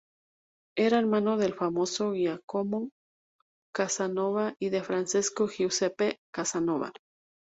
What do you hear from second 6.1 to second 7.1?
Casanova.